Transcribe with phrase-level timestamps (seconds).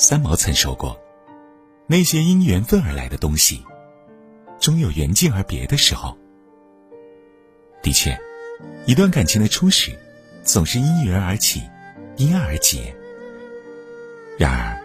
[0.00, 0.96] 三毛曾说过
[1.88, 3.64] ：“那些因缘分而来的东西，
[4.60, 6.16] 终有缘尽而别的时候。”
[7.82, 8.16] 的确，
[8.86, 9.98] 一段感情的初始，
[10.44, 11.62] 总是因缘而起，
[12.16, 12.94] 因爱而结。
[14.38, 14.80] 然而，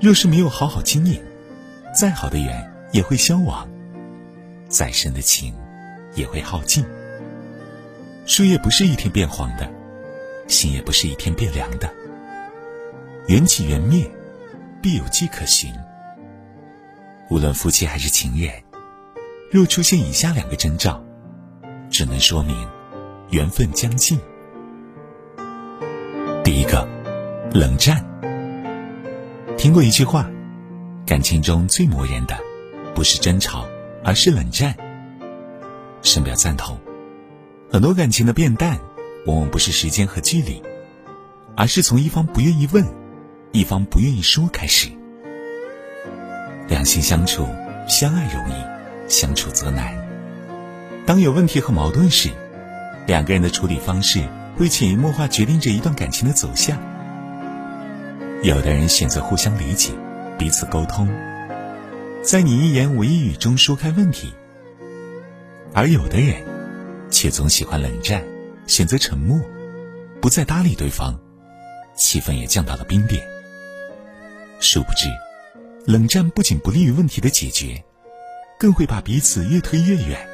[0.00, 1.22] 若是没有好好经营，
[1.94, 3.68] 再好的缘也会消亡，
[4.70, 5.54] 再深的情
[6.14, 6.82] 也会耗尽。
[8.24, 9.70] 树叶不是一天变黄的，
[10.48, 11.92] 心也不是一天变凉的。
[13.26, 14.10] 缘起缘灭。
[14.82, 15.72] 必有迹可循。
[17.30, 18.50] 无论夫妻还是情人，
[19.50, 21.02] 若出现以下两个征兆，
[21.90, 22.68] 只能说明
[23.30, 24.18] 缘分将尽。
[26.44, 26.86] 第一个，
[27.52, 28.04] 冷战。
[29.58, 30.30] 听过一句话，
[31.04, 32.38] 感情中最磨人的，
[32.94, 33.66] 不是争吵，
[34.04, 34.76] 而是冷战。
[36.02, 36.78] 深表赞同。
[37.72, 38.78] 很多感情的变淡，
[39.26, 40.62] 往往不是时间和距离，
[41.56, 42.84] 而是从一方不愿意问。
[43.56, 44.90] 一方不愿意说开始，
[46.68, 47.48] 两性相处，
[47.88, 49.96] 相爱容易，相处则难。
[51.06, 52.28] 当有问题和矛盾时，
[53.06, 54.22] 两个人的处理方式
[54.58, 56.76] 会潜移默化决定着一段感情的走向。
[58.42, 59.90] 有的人选择互相理解，
[60.36, 61.08] 彼此沟通，
[62.22, 64.34] 在你一言我一语中说开问题；
[65.72, 66.44] 而有的人
[67.10, 68.22] 却总喜欢冷战，
[68.66, 69.40] 选择沉默，
[70.20, 71.18] 不再搭理对方，
[71.96, 73.26] 气氛也降到了冰点。
[74.58, 75.08] 殊不知，
[75.84, 77.84] 冷战不仅不利于问题的解决，
[78.58, 80.26] 更会把彼此越推越远。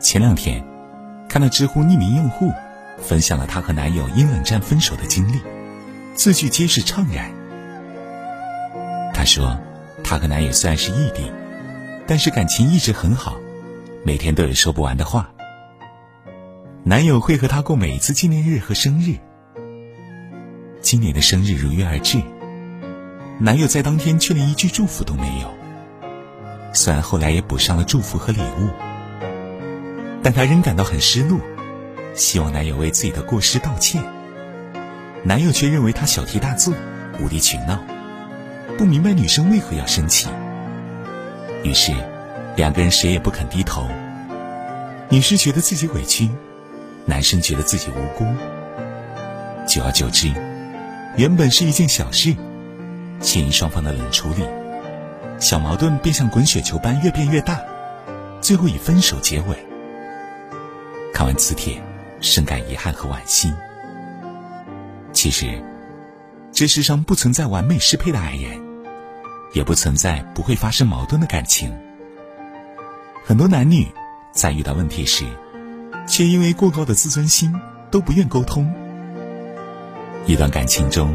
[0.00, 0.64] 前两天，
[1.28, 2.50] 看到知乎匿名用户
[2.98, 5.40] 分享了她和男友因冷战分手的经历，
[6.14, 7.30] 字句皆是怅然。
[9.12, 9.58] 她说，
[10.02, 11.30] 她和男友虽然是异地，
[12.06, 13.36] 但是感情一直很好，
[14.02, 15.30] 每天都有说不完的话。
[16.84, 19.18] 男友会和她过每一次纪念日和生日。
[20.84, 22.20] 今年的生日如约而至，
[23.40, 25.48] 男友在当天却连一句祝福都没有。
[26.74, 28.68] 虽然后来也补上了祝福和礼物，
[30.22, 31.40] 但她仍感到很失落，
[32.14, 34.04] 希望男友为自己的过失道歉。
[35.22, 36.74] 男友却认为她小题大做、
[37.18, 37.82] 无理取闹，
[38.76, 40.28] 不明白女生为何要生气。
[41.62, 41.94] 于是，
[42.56, 43.88] 两个人谁也不肯低头。
[45.08, 46.28] 女生觉得自己委屈，
[47.06, 48.26] 男生觉得自己无辜。
[49.66, 50.30] 久而久之。
[51.16, 52.34] 原本是一件小事，
[53.20, 54.44] 且因双方的冷处理，
[55.38, 57.60] 小矛盾便像滚雪球般越变越大，
[58.40, 59.56] 最后以分手结尾。
[61.12, 61.80] 看完此帖，
[62.20, 63.52] 深感遗憾和惋惜。
[65.12, 65.62] 其实，
[66.50, 68.60] 这世上不存在完美适配的爱人，
[69.52, 71.72] 也不存在不会发生矛盾的感情。
[73.24, 73.86] 很多男女
[74.32, 75.24] 在遇到问题时，
[76.08, 77.54] 却因为过高的自尊心，
[77.88, 78.74] 都不愿沟通。
[80.26, 81.14] 一段感情中，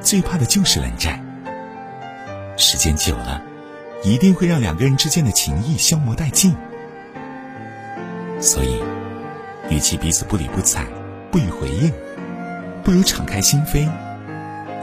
[0.00, 1.20] 最怕的就是冷战。
[2.56, 3.42] 时间久了，
[4.02, 6.56] 一定会让两个人之间的情谊消磨殆尽。
[8.40, 8.82] 所以，
[9.68, 10.86] 与其彼此不理不睬、
[11.30, 11.92] 不予回应，
[12.82, 13.90] 不如敞开心扉，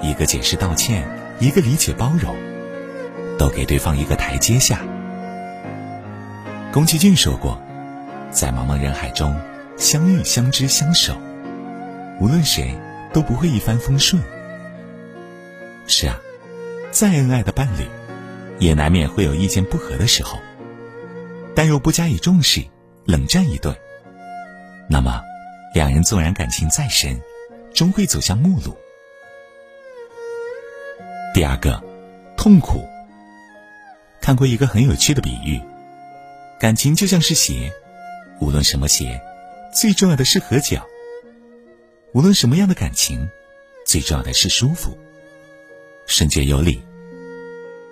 [0.04, 1.08] 一个解释道歉，
[1.40, 2.36] 一个理解包容，
[3.40, 4.82] 都给对方一个台阶下。
[6.72, 7.60] 宫崎骏说过，
[8.30, 9.36] 在茫茫人海中
[9.78, 11.16] 相遇、相知、相守，
[12.20, 12.78] 无论谁。
[13.14, 14.22] 都不会一帆风顺。
[15.88, 16.20] 是啊，
[16.92, 17.88] 再恩爱的伴侣，
[18.60, 20.40] 也难免会有意见不合的时候。
[21.56, 22.64] 但若不加以重视，
[23.06, 23.76] 冷战一顿，
[24.90, 25.22] 那么
[25.74, 27.22] 两人纵然感情再深，
[27.74, 28.76] 终会走向陌路。
[31.34, 31.82] 第二个，
[32.36, 32.84] 痛苦。
[34.22, 35.62] 看过一个很有趣的比喻，
[36.60, 37.74] 感情就像是鞋，
[38.40, 39.22] 无论什么鞋，
[39.76, 40.88] 最重要的是合脚。
[42.14, 43.28] 无论什么样的感情，
[43.88, 44.96] 最重要的是舒服。
[46.06, 46.80] 顺觉有理。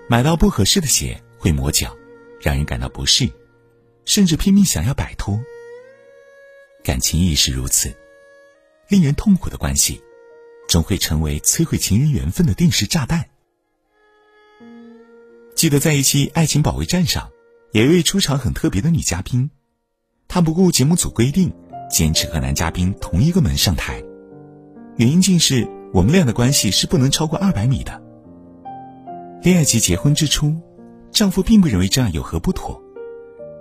[0.07, 1.97] 买到不合适的鞋会磨脚，
[2.39, 3.27] 让人感到不适，
[4.05, 5.39] 甚至拼命想要摆脱。
[6.83, 7.91] 感情亦是如此，
[8.89, 9.99] 令人痛苦的关系，
[10.67, 13.27] 终会成为摧毁情人缘分的定时炸弹。
[15.55, 17.31] 记得在一期《爱情保卫战》上，
[17.71, 19.49] 有一位出场很特别的女嘉宾，
[20.27, 21.51] 她不顾节目组规定，
[21.89, 24.03] 坚持和男嘉宾同一个门上台。
[24.97, 28.01] 原因竟是我们俩的关系是不能超过二百米的。
[29.41, 30.55] 恋爱及结婚之初，
[31.11, 32.79] 丈夫并不认为这样有何不妥，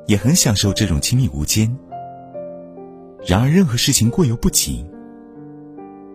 [0.07, 1.75] 也很享受这种亲密无间。
[3.27, 4.85] 然而，任何事情过犹不及。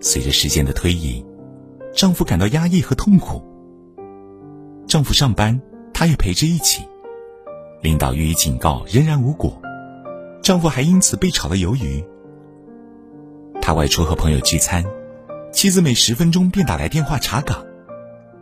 [0.01, 1.25] 随着时间的推移，
[1.94, 3.41] 丈夫感到压抑和痛苦。
[4.85, 5.59] 丈夫上班，
[5.94, 6.83] 她也陪着一起。
[7.81, 9.59] 领导予以警告，仍然无果，
[10.44, 12.03] 丈夫还因此被炒了鱿鱼。
[13.62, 14.83] 他外出和朋友聚餐。
[15.55, 17.65] 妻子每十分钟便打来电话查岗，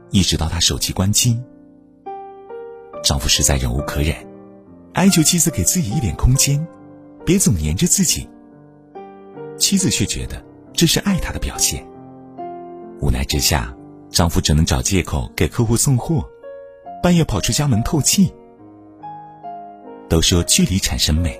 [0.10, 1.40] 一直到她手机关机。
[3.04, 4.16] 丈夫实在忍无可忍，
[4.94, 6.66] 哀求妻子给自己一点空间，
[7.24, 8.28] 别总黏着自己。
[9.60, 10.44] 妻子却觉得
[10.74, 11.86] 这是爱他的表现。
[13.00, 13.72] 无奈之下，
[14.10, 16.28] 丈夫只能找借口给客户送货，
[17.04, 18.34] 半夜跑出家门透气。
[20.10, 21.40] 都说距离产生美，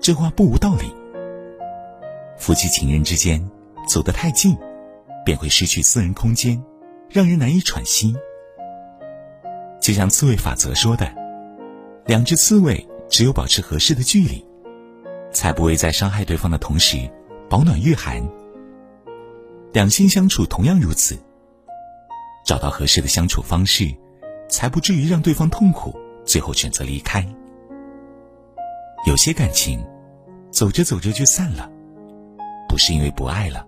[0.00, 0.90] 这话不无道理。
[2.38, 3.46] 夫妻情人之间
[3.86, 4.56] 走得太近，
[5.26, 6.62] 便会失去私人空间，
[7.10, 8.14] 让人难以喘息。
[9.80, 11.12] 就像刺猬法则说的，
[12.06, 14.46] 两只刺猬只有保持合适的距离，
[15.32, 17.10] 才不会在伤害对方的同时
[17.50, 18.22] 保暖御寒。
[19.72, 21.18] 两心相处同样如此，
[22.44, 23.92] 找到合适的相处方式，
[24.48, 27.26] 才不至于让对方痛苦，最后选择离开。
[29.08, 29.84] 有些感情，
[30.52, 31.68] 走着走着就散了。
[32.68, 33.66] 不是因为不爱了，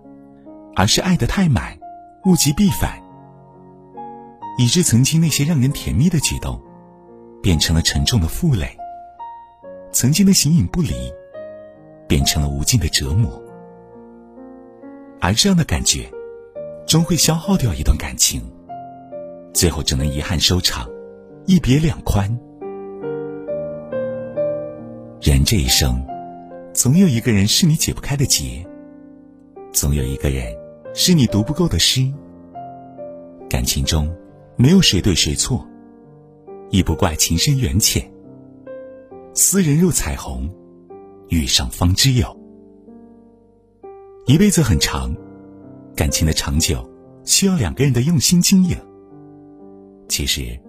[0.79, 1.77] 而是爱得太满，
[2.23, 3.01] 物极必反，
[4.57, 6.57] 以致曾经那些让人甜蜜的举动，
[7.43, 8.65] 变成了沉重的负累；
[9.91, 10.93] 曾经的形影不离，
[12.07, 13.43] 变成了无尽的折磨。
[15.19, 16.09] 而这样的感觉，
[16.87, 18.41] 终会消耗掉一段感情，
[19.53, 20.87] 最后只能遗憾收场，
[21.45, 22.39] 一别两宽。
[25.19, 26.01] 人这一生，
[26.73, 28.65] 总有一个人是你解不开的结。
[29.73, 30.45] 总有一个人，
[30.93, 32.11] 是你读不够的诗。
[33.49, 34.13] 感情中，
[34.57, 35.65] 没有谁对谁错，
[36.69, 38.11] 亦不怪情深缘浅。
[39.33, 40.49] 斯人若彩虹，
[41.29, 42.37] 遇上方知有。
[44.25, 45.15] 一辈子很长，
[45.95, 46.87] 感情的长久
[47.23, 48.77] 需要两个人的用心经营。
[50.07, 50.59] 其实，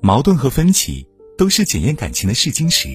[0.00, 1.06] 矛盾和分歧
[1.36, 2.88] 都是检验感情的试金石。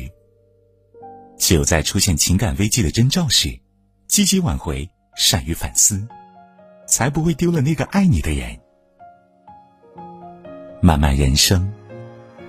[1.37, 3.59] 只有在出现情感危机的征兆时，
[4.07, 4.89] 积极挽回。
[5.15, 6.07] 善于反思，
[6.85, 8.59] 才不会丢了那个爱你的人。
[10.81, 11.71] 漫漫人生，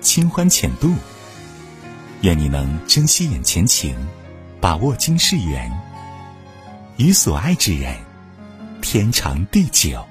[0.01, 0.93] 清欢浅度。
[2.21, 3.95] 愿你能珍惜眼前情，
[4.59, 5.71] 把握今世缘，
[6.97, 7.95] 与所爱之人
[8.81, 10.03] 天长地久。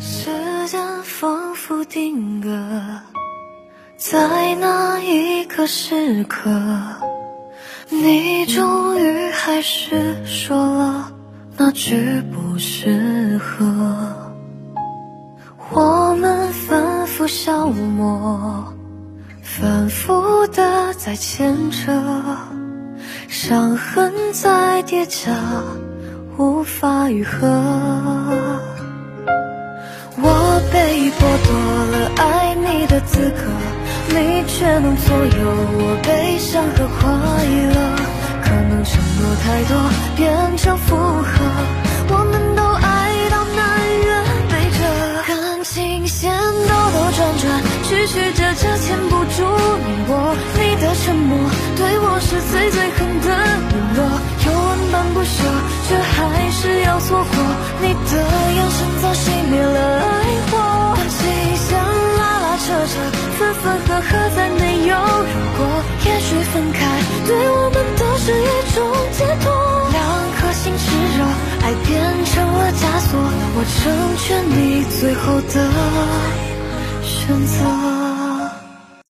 [0.00, 0.30] 时
[0.68, 2.48] 间仿佛定格
[3.96, 6.50] 在那一个时刻。
[7.88, 11.12] 你终于还是说了
[11.56, 13.64] 那句不适合，
[15.70, 18.74] 我们反复消磨，
[19.42, 21.92] 反复的在牵扯，
[23.28, 25.30] 伤痕在叠加，
[26.36, 27.46] 无法愈合。
[30.24, 31.52] 我被剥夺
[31.92, 33.42] 了爱你的资格。
[34.14, 35.32] 你却能左右
[35.78, 37.00] 我悲伤和快
[37.72, 37.76] 乐，
[39.44, 39.76] 太多
[40.16, 41.32] 变成负荷，
[42.08, 43.60] 我们都爱到南
[44.06, 44.08] 辕
[44.48, 44.78] 北辙，
[45.26, 47.42] 感情线兜兜转转，
[47.82, 49.42] 曲曲折折牵不住
[49.82, 50.12] 你我，
[50.54, 51.34] 你的沉默
[51.74, 53.26] 对我是最最狠的
[53.72, 54.00] 冷落，
[54.46, 55.42] 有万般不舍，
[55.88, 57.34] 却还是要错过，
[57.82, 58.14] 你的
[58.54, 60.06] 眼神早熄灭了爱
[60.50, 61.18] 火，感情
[61.56, 61.74] 线
[62.16, 62.94] 拉拉扯扯。
[63.42, 64.10] 分分合合，
[73.82, 75.68] 成全你最后的
[77.02, 78.11] 选择。